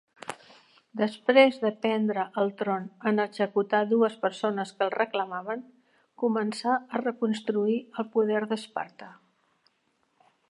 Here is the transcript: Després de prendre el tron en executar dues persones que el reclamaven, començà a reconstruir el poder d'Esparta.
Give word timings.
Després 0.99 1.57
de 1.63 1.69
prendre 1.81 2.23
el 2.43 2.47
tron 2.61 2.87
en 3.11 3.23
executar 3.25 3.81
dues 3.91 4.15
persones 4.23 4.71
que 4.79 4.85
el 4.87 4.93
reclamaven, 4.95 5.61
començà 6.23 6.77
a 6.79 7.03
reconstruir 7.05 7.79
el 8.05 8.09
poder 8.17 8.41
d'Esparta. 8.55 9.11